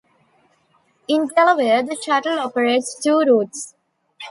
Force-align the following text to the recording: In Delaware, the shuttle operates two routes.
In 1.07 1.27
Delaware, 1.27 1.83
the 1.83 1.95
shuttle 1.95 2.39
operates 2.39 2.99
two 2.99 3.19
routes. 3.19 3.75